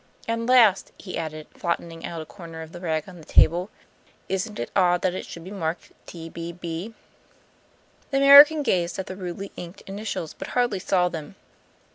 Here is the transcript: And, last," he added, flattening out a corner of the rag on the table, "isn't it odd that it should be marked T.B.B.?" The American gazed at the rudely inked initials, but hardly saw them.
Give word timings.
And, 0.27 0.49
last," 0.49 0.91
he 0.97 1.15
added, 1.15 1.45
flattening 1.55 2.07
out 2.07 2.23
a 2.23 2.25
corner 2.25 2.63
of 2.63 2.71
the 2.71 2.79
rag 2.79 3.03
on 3.07 3.19
the 3.19 3.23
table, 3.23 3.69
"isn't 4.27 4.57
it 4.57 4.71
odd 4.75 5.03
that 5.03 5.13
it 5.13 5.27
should 5.27 5.43
be 5.43 5.51
marked 5.51 5.91
T.B.B.?" 6.07 6.95
The 8.09 8.17
American 8.17 8.63
gazed 8.63 8.97
at 8.97 9.05
the 9.05 9.15
rudely 9.15 9.51
inked 9.55 9.81
initials, 9.81 10.33
but 10.33 10.47
hardly 10.57 10.79
saw 10.79 11.07
them. 11.07 11.35